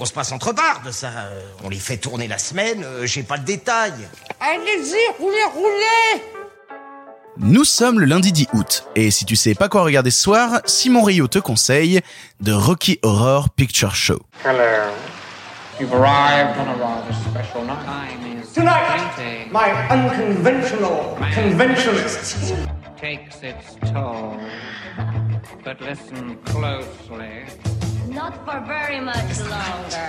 On 0.00 0.06
se 0.06 0.12
passe 0.12 0.32
entre 0.32 0.52
bardes, 0.52 0.90
ça. 0.90 1.06
Euh, 1.06 1.40
On 1.62 1.68
les 1.68 1.78
fait 1.78 1.96
tourner 1.98 2.26
la 2.26 2.36
semaine, 2.36 2.82
euh, 2.82 3.06
j'ai 3.06 3.22
pas 3.22 3.36
le 3.36 3.44
détail. 3.44 3.92
Allez-y, 4.40 5.22
roulez, 5.22 5.44
roulez 5.54 6.24
Nous 7.36 7.62
sommes 7.62 8.00
le 8.00 8.06
lundi 8.06 8.32
10 8.32 8.48
août, 8.54 8.88
et 8.96 9.12
si 9.12 9.24
tu 9.24 9.36
sais 9.36 9.54
pas 9.54 9.68
quoi 9.68 9.84
regarder 9.84 10.10
ce 10.10 10.20
soir, 10.20 10.60
Simon 10.64 11.04
Rio 11.04 11.28
te 11.28 11.38
conseille 11.38 12.00
The 12.44 12.48
Rocky 12.50 12.98
Horror 13.04 13.50
Picture 13.50 13.94
Show. 13.94 14.18
Hello. 14.44 14.90
You've 15.78 15.94
arrived 15.94 16.58
on 16.58 16.70
a 16.70 16.76
rather 16.76 17.14
special 17.30 17.64
night. 17.64 18.18
Tonight, 18.52 19.48
my 19.52 19.70
unconventional 19.90 21.16
conventionalists 21.32 22.52
Takes 23.00 23.42
its 23.44 23.76
toll. 23.92 24.38
But 25.64 25.80
listen 25.80 26.36
closely. 26.46 27.23
Not 28.24 28.42
for 28.46 28.58
very 28.66 29.00
much 29.00 29.38
longer. 29.40 30.08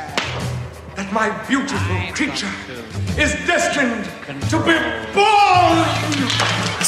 that 0.96 1.12
my 1.12 1.28
beautiful 1.50 1.98
creature 2.14 2.54
is 3.20 3.34
destined 3.46 4.06
to 4.50 4.58
be 4.64 4.76
born! 5.14 6.25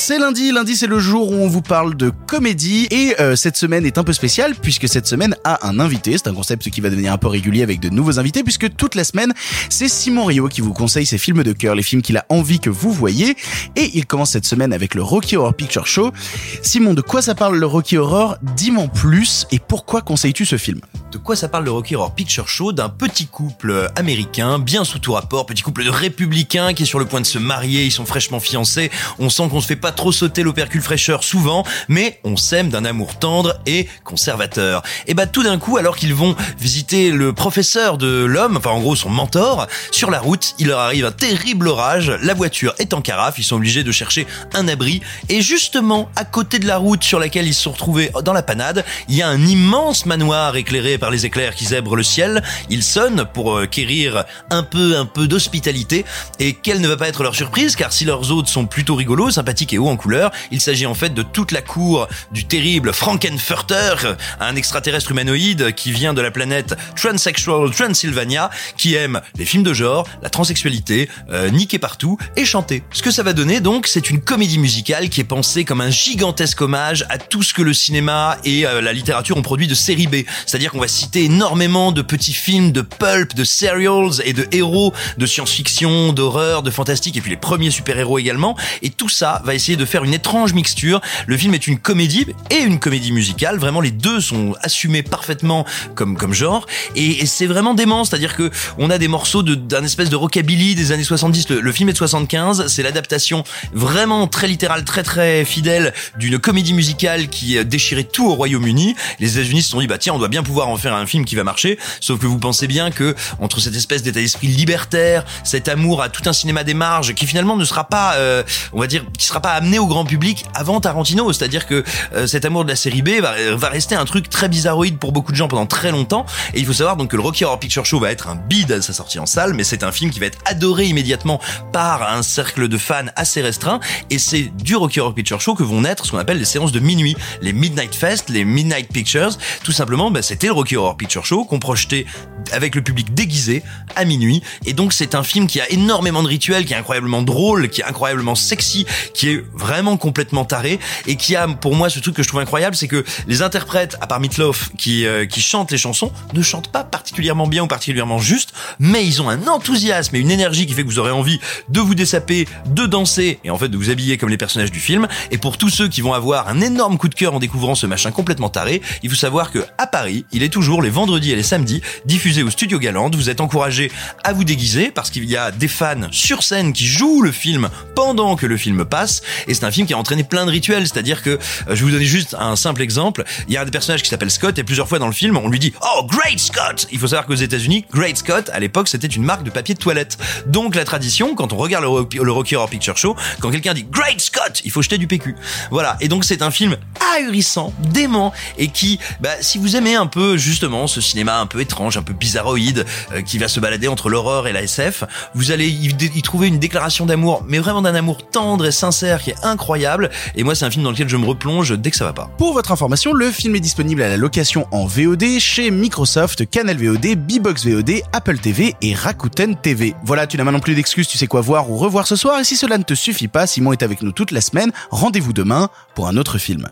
C'est 0.08 0.20
lundi, 0.20 0.54
lundi 0.54 0.78
c'est 0.78 0.88
le 0.88 1.00
jour 1.00 1.34
où 1.34 1.36
on 1.36 1.50
vous 1.50 1.62
parle 1.62 1.98
de 1.98 2.14
comédie. 2.28 2.88
Et 2.92 3.20
euh, 3.20 3.36
cette 3.36 3.58
semaine 3.58 3.86
est 3.86 3.98
un 3.98 4.06
peu 4.06 4.14
spéciale 4.14 4.56
puisque 4.56 4.88
cette 4.88 5.06
semaine 5.06 5.36
a 5.44 5.68
un 5.68 5.82
invité, 5.82 6.14
c'est 6.14 6.30
un 6.30 6.34
concept 6.34 6.70
qui 6.70 6.80
va 6.80 6.90
devenir 6.90 7.12
un 7.12 7.18
peu 7.18 7.28
régulier 7.28 7.62
avec 7.62 7.82
de 7.82 7.90
nouveaux 7.90 8.18
invités 8.18 8.42
puisque 8.42 8.74
toute 8.78 8.96
la 8.96 9.04
semaine 9.04 9.34
c'est 9.68 9.90
Simon 9.90 10.24
Rio 10.24 10.48
qui 10.48 10.62
vous 10.62 10.72
conseille 10.72 11.06
ses 11.06 11.18
films 11.18 11.44
de 11.44 11.52
cœur, 11.52 11.76
les 11.76 11.84
films 11.84 12.02
qu'il 12.02 12.16
a 12.16 12.26
envie 12.30 12.62
que 12.62 12.70
vous 12.70 12.94
voyez. 12.94 13.36
Et 13.76 13.92
il 13.96 14.06
commence 14.06 14.32
cette 14.32 14.46
semaine 14.46 14.72
avec 14.72 14.96
le 14.96 15.04
Rocky 15.04 15.36
Horror 15.36 15.54
Picture 15.54 15.86
Show. 15.86 16.14
Simon, 16.62 16.94
de 16.94 17.02
quoi 17.02 17.22
ça 17.22 17.36
parle 17.36 17.58
le 17.58 17.66
Rocky 17.66 17.98
Horror? 17.98 18.38
Dis-moi 18.56 18.88
plus. 18.88 19.46
Et 19.52 19.60
pourquoi 19.60 20.02
conseilles-tu 20.02 20.46
ce 20.46 20.56
film? 20.56 20.80
De 21.12 21.18
quoi 21.18 21.36
ça 21.36 21.50
parle 21.50 21.66
le 21.66 21.72
Rocky 21.72 21.98
Horror 21.98 22.16
Picture 22.16 22.48
Show? 22.48 22.72
D'un 22.72 22.88
petit 22.88 23.28
couple 23.28 23.92
américain, 23.98 24.58
bien 24.58 24.86
sous 24.86 25.00
tout 25.00 25.12
rapport, 25.12 25.46
petit 25.46 25.64
couple 25.64 25.84
de 25.84 25.90
républicains 25.90 26.74
qui 26.74 26.84
est 26.84 26.86
sur 26.86 27.00
le 27.00 27.06
point 27.06 27.20
de 27.20 27.26
se 27.26 27.40
marier, 27.40 27.84
ils 27.84 27.92
sont 27.92 28.06
fraîchement 28.06 28.40
fiancés, 28.40 28.90
on 29.20 29.30
sent 29.30 29.50
qu'on 29.50 29.59
se 29.59 29.68
fait 29.68 29.76
pas 29.76 29.92
trop 29.98 30.14
sauter 30.14 30.44
l'opercule 30.44 30.81
fraîcheur 30.81 31.26
souvent, 31.26 31.66
mais 31.90 32.22
on 32.23 32.38
s'aime 32.38 32.70
d'un 32.70 32.86
amour 32.86 33.20
tendre 33.20 33.59
et 33.66 33.90
conservateur. 34.06 34.84
Et 35.08 35.14
bah 35.14 35.26
tout 35.26 35.44
d'un 35.44 35.58
coup, 35.58 35.76
alors 35.76 35.98
qu'ils 35.98 36.14
vont 36.14 36.38
visiter 36.58 37.12
le 37.12 37.34
professeur 37.34 37.98
de 37.98 38.23
l'homme, 38.23 38.56
enfin 38.56 38.70
en 38.70 38.80
gros 38.80 38.95
son 38.95 39.09
mentor, 39.09 39.68
sur 39.92 40.09
la 40.09 40.22
route, 40.22 40.56
il 40.59 40.68
leur 40.68 40.80
arrive 40.80 41.03
un 41.03 41.12
terrible 41.12 41.68
orage, 41.68 42.12
la 42.22 42.34
voiture 42.34 42.73
est 42.80 42.94
en 42.94 43.02
carafe, 43.02 43.40
ils 43.40 43.44
sont 43.44 43.58
obligés 43.58 43.84
de 43.84 43.92
chercher 43.92 44.25
un 44.53 44.68
abri, 44.68 45.02
et 45.28 45.42
justement 45.42 46.09
à 46.16 46.23
côté 46.23 46.59
de 46.59 46.68
la 46.68 46.78
route 46.78 47.03
sur 47.03 47.20
laquelle 47.20 47.48
ils 47.48 47.53
se 47.53 47.64
sont 47.64 47.72
retrouvés 47.72 48.12
dans 48.23 48.34
la 48.34 48.44
panade, 48.44 48.86
il 49.09 49.16
y 49.16 49.22
a 49.22 49.28
un 49.28 49.44
immense 49.45 50.06
manoir 50.06 50.56
éclairé 50.56 50.98
par 50.98 51.09
les 51.12 51.25
éclairs 51.25 51.56
qui 51.56 51.66
zèbrent 51.66 51.95
le 51.95 52.03
ciel, 52.03 52.44
ils 52.70 52.84
sonnent 52.84 53.25
pour 53.34 53.58
euh, 53.58 53.66
quérir 53.66 54.25
un 54.52 54.64
peu 54.64 54.95
un 54.95 55.06
peu 55.06 55.28
d'hospitalité, 55.28 56.06
et 56.40 56.53
quelle 56.53 56.81
ne 56.81 56.88
va 56.88 56.98
pas 56.98 57.08
être 57.08 57.23
leur 57.23 57.36
surprise, 57.36 57.75
car 57.75 57.92
si 57.92 58.06
leurs 58.06 58.31
hôtes 58.31 58.48
sont 58.48 58.68
plutôt 58.68 58.95
rigolos, 58.95 59.31
sympathiques 59.31 59.73
et 59.73 59.80
en 59.90 59.98
couleur, 59.98 60.32
il 60.52 60.62
s'agit 60.62 60.86
en 60.86 60.94
fait 60.94 61.14
de 61.14 61.22
toute 61.22 61.52
la 61.52 61.62
cour 61.62 62.08
du 62.32 62.46
terrible 62.46 62.94
Frankenfurter, 62.94 64.16
un 64.40 64.56
extraterrestre 64.56 65.12
humanoïde 65.12 65.74
qui 65.76 65.92
vient 65.92 66.14
de 66.14 66.22
la 66.22 66.32
planète 66.32 66.76
Transsexual 66.96 67.72
Transylvania, 67.72 68.50
qui 68.78 68.96
aime 68.96 69.22
les 69.38 69.46
films 69.46 69.64
de 69.64 69.74
genre, 69.74 70.08
la 70.22 70.30
transsexualité, 70.30 71.10
euh, 71.30 71.50
niquer 71.50 71.80
partout 71.80 72.18
et 72.36 72.46
chanter. 72.46 72.84
Ce 72.92 73.02
que 73.02 73.12
ça 73.12 73.24
va 73.24 73.34
donner 73.34 73.60
donc, 73.60 73.88
c'est 73.88 74.10
une 74.10 74.22
comédie 74.22 74.60
musicale 74.60 75.10
qui 75.10 75.22
est 75.22 75.26
pensée 75.26 75.66
comme 75.66 75.82
un 75.82 75.90
gigantesque 75.90 76.62
hommage 76.62 77.06
à 77.10 77.18
tout 77.18 77.44
ce 77.44 77.54
que 77.54 77.62
le 77.62 77.74
cinéma 77.74 78.38
et 78.44 78.66
euh, 78.66 78.82
la 78.82 78.94
littérature 78.94 79.38
ont 79.38 79.42
produit 79.42 79.68
de 79.68 79.76
série 79.76 80.08
B. 80.08 80.18
C'est-à-dire 80.46 80.72
qu'on 80.72 80.80
va 80.80 80.88
citer 80.88 81.26
énormément 81.26 81.92
de 81.92 82.02
petits 82.02 82.34
films 82.34 82.72
de 82.72 82.82
pulp, 82.82 83.36
de 83.36 83.44
serials 83.44 84.22
et 84.26 84.34
de 84.34 84.48
héros 84.52 84.94
de 85.18 85.26
science-fiction, 85.26 86.14
d'horreur, 86.14 86.64
de 86.64 86.72
fantastique 86.72 87.18
et 87.18 87.22
puis 87.22 87.32
les 87.32 87.38
premiers 87.38 87.72
super-héros 87.72 88.20
également. 88.20 88.58
Et 88.82 88.90
tout 88.90 89.10
ça 89.10 89.42
va 89.46 89.54
essayer 89.56 89.77
de 89.78 89.86
faire 89.86 90.03
une 90.03 90.14
étrange 90.14 90.53
mixture. 90.53 91.02
Le 91.25 91.38
film 91.38 91.53
est 91.53 91.68
une 91.68 91.79
comédie 91.79 92.25
et 92.50 92.57
une 92.57 92.79
comédie 92.79 93.12
musicale. 93.12 93.57
Vraiment, 93.57 93.81
les 93.81 93.91
deux 93.91 94.19
sont 94.19 94.56
assumés 94.62 95.03
parfaitement 95.03 95.66
comme 95.96 96.18
comme 96.18 96.34
genre. 96.34 96.66
Et, 96.96 97.25
c'est 97.25 97.46
vraiment 97.46 97.74
dément. 97.74 98.06
C'est-à-dire 98.06 98.35
que 98.35 98.50
on 98.78 98.90
a 98.90 98.97
des 98.97 99.07
morceaux 99.07 99.44
d'un 99.44 99.84
espèce 99.84 100.09
de 100.09 100.16
rockabilly 100.16 100.75
des 100.75 100.91
années 100.91 101.03
70. 101.03 101.50
Le, 101.50 101.72
film 101.72 101.90
est 101.90 101.94
de 101.94 101.97
75. 101.97 102.68
C'est 102.68 102.84
l'adaptation 102.84 103.44
vraiment 103.74 104.28
très 104.28 104.47
littérale, 104.47 104.84
très 104.84 105.03
très 105.03 105.46
fidèle 105.46 105.94
d'une 106.18 106.40
comédie 106.40 106.73
musicale 106.73 107.28
qui 107.28 107.63
déchirait 107.66 108.03
tout 108.03 108.28
au 108.28 108.34
Royaume-Uni. 108.35 108.96
Les 109.19 109.38
États-Unis 109.38 109.62
se 109.62 109.69
sont 109.69 109.79
dit 109.79 109.88
bah 109.88 109.97
tiens, 109.97 110.13
on 110.13 110.19
doit 110.19 110.28
bien 110.28 110.44
pouvoir 110.44 110.69
en 110.69 110.78
faire 110.78 110.94
un 110.94 111.06
film 111.06 111.25
qui 111.25 111.35
va 111.35 111.44
marcher. 111.44 111.78
Sauf 112.00 112.19
que 112.19 112.25
vous 112.25 112.40
pensez 112.40 112.68
bien 112.68 112.91
que 112.91 113.16
entre 113.40 113.59
cette 113.59 113.75
espèce 113.75 114.03
d'état 114.03 114.19
d'esprit 114.19 114.47
libertaire, 114.47 115.25
cet 115.44 115.68
amour 115.68 116.02
à 116.02 116.09
tout 116.09 116.23
un 116.25 116.34
cinéma 116.34 116.63
des 116.63 116.73
marges, 116.73 117.13
qui 117.13 117.25
finalement 117.25 117.56
ne 117.56 117.66
sera 117.66 117.85
pas, 117.85 118.16
euh, 118.16 118.44
on 118.73 118.79
va 118.79 118.88
dire, 118.88 119.06
qui 119.18 119.25
sera 119.25 119.41
pas 119.41 119.52
amené 119.52 119.66
au 119.78 119.88
grand 119.88 120.05
public 120.05 120.45
avant 120.53 120.79
Tarantino. 120.79 121.31
C'est-à-dire 121.33 121.66
que 121.66 121.83
euh, 122.16 122.28
cet 122.28 122.45
amour 122.45 122.63
de 122.63 122.69
la 122.69 122.75
série 122.75 123.01
B 123.01 123.19
va, 123.22 123.33
euh, 123.33 123.55
va 123.57 123.69
rester 123.69 123.95
un 123.95 124.05
truc 124.05 124.29
très 124.29 124.47
bizarroïde 124.47 124.97
pour 124.97 125.11
beaucoup 125.11 125.31
de 125.31 125.38
gens 125.38 125.47
pendant 125.47 125.66
très 125.66 125.91
longtemps. 125.91 126.25
Et 126.53 126.59
il 126.59 126.66
faut 126.66 126.73
savoir 126.73 126.95
donc 126.95 127.11
que 127.11 127.17
le 127.17 127.22
Rocky 127.22 127.44
Horror 127.44 127.59
Picture 127.59 127.85
Show 127.85 128.00
va 128.00 128.11
être 128.11 128.29
un 128.29 128.35
bide 128.35 128.72
à 128.72 128.81
sa 128.81 128.94
sortie 128.94 129.19
en 129.19 129.25
salle, 129.25 129.53
mais 129.53 129.63
c'est 129.63 129.83
un 129.83 129.91
film 129.91 130.11
qui 130.11 130.19
va 130.19 130.28
être 130.28 130.39
adoré 130.45 130.85
immédiatement 130.85 131.41
par 131.73 132.09
un 132.09 132.23
cercle 132.23 132.67
de 132.69 132.78
fans 132.78 133.05
assez 133.16 133.41
restreint. 133.41 133.81
Et 134.09 134.19
c'est 134.19 134.51
du 134.63 134.75
Rocky 134.75 135.01
Horror 135.01 135.13
Picture 135.13 135.41
Show 135.41 135.55
que 135.55 135.63
vont 135.63 135.81
naître 135.81 136.05
ce 136.05 136.11
qu'on 136.11 136.19
appelle 136.19 136.39
les 136.39 136.45
séances 136.45 136.72
de 136.72 136.79
minuit, 136.79 137.17
les 137.41 137.51
Midnight 137.51 137.95
Fest, 137.95 138.29
les 138.29 138.45
Midnight 138.45 138.88
Pictures. 138.91 139.38
Tout 139.63 139.72
simplement, 139.72 140.11
bah, 140.11 140.22
c'était 140.22 140.47
le 140.47 140.53
Rocky 140.53 140.78
Horror 140.78 140.95
Picture 140.95 141.25
Show 141.25 141.45
qu'on 141.45 141.59
projetait 141.59 142.05
avec 142.51 142.75
le 142.75 142.81
public 142.81 143.13
déguisé 143.13 143.63
à 143.95 144.05
minuit. 144.05 144.41
Et 144.66 144.73
donc 144.73 144.94
c'est 144.94 145.16
un 145.16 145.23
film 145.23 145.47
qui 145.47 145.59
a 145.59 145.69
énormément 145.72 146.23
de 146.23 146.28
rituels, 146.28 146.66
qui 146.66 146.73
est 146.73 146.78
incroyablement 146.78 147.22
drôle, 147.22 147.69
qui 147.69 147.81
est 147.81 147.85
incroyablement 147.85 148.35
sexy, 148.35 148.85
qui 149.13 149.29
est 149.29 149.44
vraiment 149.57 149.97
complètement 149.97 150.45
taré 150.45 150.79
et 151.06 151.16
qui 151.16 151.35
a 151.35 151.47
pour 151.47 151.75
moi 151.75 151.90
ce 151.90 152.00
truc 152.00 152.16
que 152.16 152.23
je 152.23 152.28
trouve 152.28 152.40
incroyable, 152.40 152.75
c'est 152.75 152.88
que 152.88 153.03
les 153.28 153.41
interprètes, 153.41 153.97
à 154.01 154.07
part 154.07 154.19
Meatloaf 154.19 154.69
qui 154.78 155.06
euh, 155.06 155.25
qui 155.25 155.41
chantent 155.41 155.72
les 155.72 155.78
chansons, 155.78 156.12
ne 156.34 156.41
chantent 156.41 156.72
pas 156.72 156.84
particulièrement 156.84 157.47
bien 157.47 157.63
ou 157.63 157.67
particulièrement 157.67 158.19
juste, 158.19 158.53
mais 158.79 159.06
ils 159.06 159.22
ont 159.22 159.29
un 159.29 159.47
enthousiasme 159.47 160.16
et 160.16 160.19
une 160.19 160.31
énergie 160.31 160.66
qui 160.66 160.73
fait 160.73 160.84
que 160.84 160.88
vous 160.88 161.00
aurez 161.00 161.12
envie 161.12 161.40
de 161.69 161.79
vous 161.79 161.96
dessaper, 161.96 162.47
de 162.67 162.85
danser 162.85 163.40
et 163.44 163.50
en 163.50 163.57
fait 163.57 163.69
de 163.69 163.78
vous 163.78 163.90
habiller 163.90 164.17
comme 164.17 164.29
les 164.29 164.38
personnages 164.38 164.72
du 164.72 164.79
film. 164.79 165.07
Et 165.31 165.38
pour 165.38 165.57
tous 165.57 165.69
ceux 165.69 165.88
qui 165.88 166.01
vont 166.01 166.13
avoir 166.13 166.47
un 166.47 166.62
énorme 166.62 166.97
coup 166.97 167.09
de 167.09 167.16
cœur 167.16 167.34
en 167.34 167.40
découvrant 167.40 167.75
ce 167.75 167.85
machin 167.85 168.12
complètement 168.12 168.50
taré, 168.50 168.81
il 169.03 169.09
faut 169.09 169.16
savoir 169.16 169.51
que 169.51 169.59
à 169.78 169.88
Paris, 169.88 170.25
il 170.31 170.44
est 170.44 170.50
toujours 170.50 170.81
les 170.81 170.90
vendredis 170.90 171.31
et 171.31 171.35
les 171.35 171.44
samedis 171.44 171.81
diffusé 172.06 172.44
au 172.44 172.50
Studio 172.50 172.79
Galante. 172.79 173.16
Vous 173.16 173.29
êtes 173.29 173.41
encouragés 173.41 173.91
à 174.23 174.34
vous 174.34 174.44
déguiser 174.44 174.91
parce 174.91 175.09
qu'il 175.09 175.25
y 175.25 175.38
a 175.38 175.51
des 175.51 175.67
fans 175.67 176.07
sur 176.12 176.44
scène 176.44 176.73
qui 176.73 176.85
jouent 176.85 177.22
le 177.22 177.31
film 177.31 177.69
pendant 177.96 178.35
que 178.35 178.46
le 178.46 178.57
film 178.57 178.85
passe. 178.85 179.22
Et 179.47 179.53
c'est 179.53 179.66
un 179.66 179.72
film 179.72 179.88
qui 179.88 179.94
a 179.94 179.97
entraîné 179.97 180.24
plein 180.24 180.46
de 180.46 180.52
rituels. 180.52 180.88
C'est-à-dire 180.88 181.22
que, 181.22 181.31
euh, 181.31 181.40
je 181.69 181.74
vais 181.75 181.81
vous 181.81 181.91
donner 181.91 182.06
juste 182.06 182.35
un 182.40 182.56
simple 182.56 182.81
exemple. 182.81 183.24
Il 183.47 183.53
y 183.53 183.58
a 183.58 183.62
un 183.62 183.66
des 183.66 183.72
personnages 183.72 184.03
qui 184.03 184.09
s'appelle 184.09 184.31
Scott 184.31 184.58
et 184.58 184.63
plusieurs 184.63 184.88
fois 184.88 185.00
dans 185.00 185.08
le 185.08 185.13
film, 185.13 185.38
on 185.38 185.50
lui 185.50 185.59
dit 185.59 185.74
Oh, 185.81 186.06
Great 186.06 186.40
Scott 186.40 186.88
Il 186.91 187.00
faut 187.00 187.08
savoir 187.08 187.25
qu'aux 187.25 187.35
États-Unis, 187.35 187.85
Great 187.91 188.18
Scott, 188.18 188.50
à 188.53 188.59
l'époque, 188.59 188.88
c'était 188.88 189.08
une 189.08 189.24
marque 189.24 189.44
de 189.44 189.50
papier 189.50 189.75
de 189.75 189.80
toilette. 189.80 190.18
Donc 190.47 190.75
la 190.75 190.85
tradition, 190.85 191.35
quand 191.35 191.53
on 191.53 191.58
regarde 191.58 191.84
le, 191.84 192.24
le 192.24 192.31
Rocky 192.31 192.56
Horror 192.56 192.69
Picture 192.69 192.97
Show, 192.97 193.16
quand 193.40 193.52
quelqu'un 193.52 193.74
dit 193.74 193.85
Great 193.90 194.22
Scott, 194.22 194.62
il 194.66 194.72
faut 194.72 194.81
jeter 194.81 194.97
du 194.97 195.08
PQ. 195.08 195.35
Voilà. 195.72 195.97
Et 196.02 196.08
donc 196.08 196.24
c'est 196.24 196.41
un 196.41 196.52
film 196.52 196.78
ahurissant, 197.16 197.74
dément, 197.79 198.34
et 198.58 198.68
qui, 198.68 199.00
bah, 199.19 199.29
si 199.41 199.58
vous 199.58 199.75
aimez 199.75 199.96
un 199.96 200.08
peu 200.08 200.38
justement 200.38 200.88
ce 200.88 201.02
cinéma 201.02 201.40
un 201.40 201.46
peu 201.46 201.62
étrange, 201.62 201.97
un 201.97 202.03
peu 202.03 202.14
bizarroïde, 202.14 202.85
euh, 203.14 203.22
qui 203.22 203.38
va 203.38 203.47
se 203.47 203.59
balader 203.59 203.88
entre 203.88 204.09
l'horreur 204.09 204.47
et 204.47 204.53
la 204.53 204.64
SF, 204.64 205.03
vous 205.34 205.52
allez 205.52 205.68
y, 205.68 206.22
trouver 206.22 206.47
une 206.47 206.59
déclaration 206.59 207.06
d'amour, 207.06 207.44
mais 207.47 207.59
vraiment 207.59 207.81
d'un 207.81 207.96
amour 207.96 208.29
tendre 208.29 208.66
et 208.66 208.72
sincère 208.72 209.22
incroyable. 209.44 210.09
Et 210.36 210.44
moi, 210.44 210.56
c'est 210.56 210.66
un 210.66 210.72
film 210.72 210.84
dans 210.84 210.92
lequel 210.92 211.09
je 211.09 211.18
me 211.18 211.25
replonge 211.25 211.78
dès 211.78 211.92
que 211.92 211.98
ça 211.98 212.06
va 212.06 212.14
pas. 212.14 212.30
Pour 212.38 212.53
votre 212.53 212.72
information, 212.72 213.14
le 213.14 213.31
film 213.31 213.56
est 213.56 213.59
disponible 213.59 214.02
à 214.02 214.09
la 214.09 214.18
location 214.18 214.68
en 214.72 214.86
VOD 214.86 215.40
chez 215.40 215.72
Microsoft, 215.72 216.50
Canal 216.50 216.78
VOD, 216.78 217.16
Bbox 217.16 217.66
VOD, 217.66 218.02
Apple 218.14 218.38
TV 218.38 218.76
et 218.81 218.94
Rakuten 218.94 219.56
TV. 219.56 219.96
Voilà, 220.03 220.28
tu 220.28 220.38
n'as 220.38 220.44
maintenant 220.44 220.59
plus 220.59 220.76
d'excuses, 220.76 221.08
tu 221.08 221.17
sais 221.17 221.28
quoi 221.28 221.41
voir 221.41 221.70
ou 221.70 221.78
revoir 221.78 222.08
ce 222.08 222.16
soir 222.16 222.40
et 222.40 222.44
si 222.44 222.56
cela 222.56 222.78
ne 222.78 222.84
te 222.84 222.94
suffit 222.94 223.28
pas, 223.28 223.47
Simon 223.47 223.73
est 223.73 223.84
avec 223.84 224.02
nous 224.02 224.11
toute 224.11 224.32
la 224.32 224.41
semaine. 224.41 224.72
Rendez-vous 224.91 225.34
demain 225.34 225.70
pour 225.96 226.08
un 226.08 226.17
autre 226.17 226.38
film. 226.38 226.70